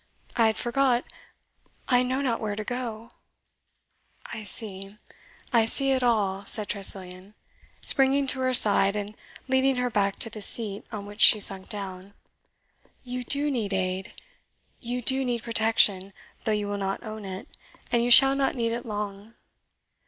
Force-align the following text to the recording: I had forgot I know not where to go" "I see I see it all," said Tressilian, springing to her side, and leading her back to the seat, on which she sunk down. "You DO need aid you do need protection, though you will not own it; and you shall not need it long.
I 0.35 0.47
had 0.47 0.57
forgot 0.57 1.05
I 1.87 2.01
know 2.01 2.21
not 2.21 2.41
where 2.41 2.55
to 2.55 2.63
go" 2.63 3.11
"I 4.33 4.41
see 4.41 4.97
I 5.53 5.65
see 5.65 5.91
it 5.91 6.01
all," 6.01 6.43
said 6.43 6.69
Tressilian, 6.69 7.35
springing 7.81 8.25
to 8.25 8.39
her 8.39 8.53
side, 8.55 8.95
and 8.95 9.15
leading 9.47 9.75
her 9.75 9.91
back 9.91 10.15
to 10.17 10.31
the 10.31 10.41
seat, 10.41 10.87
on 10.91 11.05
which 11.05 11.21
she 11.21 11.39
sunk 11.39 11.69
down. 11.69 12.15
"You 13.03 13.23
DO 13.23 13.51
need 13.51 13.73
aid 13.73 14.11
you 14.79 15.03
do 15.03 15.23
need 15.23 15.43
protection, 15.43 16.13
though 16.45 16.51
you 16.51 16.65
will 16.67 16.79
not 16.79 17.03
own 17.03 17.23
it; 17.23 17.47
and 17.91 18.03
you 18.03 18.09
shall 18.09 18.33
not 18.33 18.55
need 18.55 18.71
it 18.71 18.87
long. 18.87 19.35